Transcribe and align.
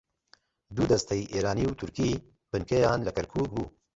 دوو 0.75 0.85
دەستەی 0.91 1.29
ئێرانی 1.33 1.65
و 1.69 1.77
تورکی 1.79 2.11
بنکەیان 2.51 2.99
لە 3.07 3.11
کەرکووک 3.15 3.47
بوو 3.53 3.67